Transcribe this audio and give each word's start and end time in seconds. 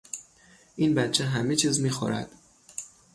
این 0.75 0.93
بچه 0.95 1.25
همه 1.25 1.55
چیز 1.55 1.79
میخورد. 1.79 2.31